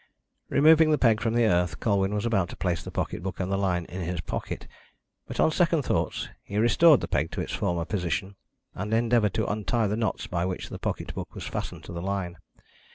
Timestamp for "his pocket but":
4.01-5.39